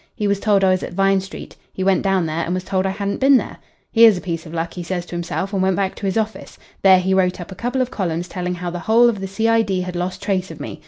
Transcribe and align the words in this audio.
He 0.15 0.27
was 0.27 0.39
told 0.39 0.63
I 0.63 0.71
was 0.71 0.81
at 0.81 0.95
Vine 0.95 1.19
Street. 1.21 1.55
He 1.73 1.83
went 1.83 2.01
down 2.01 2.25
there 2.25 2.43
and 2.43 2.55
was 2.55 2.63
told 2.63 2.87
I 2.87 2.89
hadn't 2.89 3.19
been 3.19 3.37
there. 3.37 3.57
"'Here's 3.91 4.17
a 4.17 4.21
piece 4.21 4.47
of 4.47 4.51
luck,' 4.55 4.73
he 4.73 4.81
says 4.81 5.05
to 5.05 5.13
himself, 5.15 5.53
and 5.53 5.61
went 5.61 5.75
back 5.75 5.93
to 5.97 6.07
his 6.07 6.17
office. 6.17 6.57
There 6.81 6.99
he 6.99 7.13
wrote 7.13 7.39
up 7.39 7.51
a 7.51 7.61
couple 7.61 7.83
of 7.83 7.91
columns 7.91 8.27
telling 8.27 8.55
how 8.55 8.71
the 8.71 8.79
whole 8.79 9.09
of 9.09 9.19
the 9.19 9.27
C.I.D. 9.27 9.81
had 9.81 9.95
lost 9.95 10.23
trace 10.23 10.49
of 10.49 10.59
me. 10.59 10.79